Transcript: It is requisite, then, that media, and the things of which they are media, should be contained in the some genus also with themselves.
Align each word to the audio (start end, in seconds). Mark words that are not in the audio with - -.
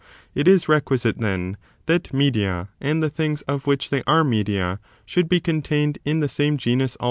It 0.33 0.47
is 0.47 0.67
requisite, 0.67 1.19
then, 1.19 1.57
that 1.85 2.11
media, 2.11 2.69
and 2.81 3.03
the 3.03 3.09
things 3.11 3.43
of 3.43 3.67
which 3.67 3.91
they 3.91 4.01
are 4.07 4.23
media, 4.23 4.79
should 5.05 5.29
be 5.29 5.39
contained 5.39 5.99
in 6.03 6.21
the 6.21 6.27
some 6.27 6.57
genus 6.57 6.63
also 6.65 6.73
with 6.73 6.79
themselves. 6.79 6.97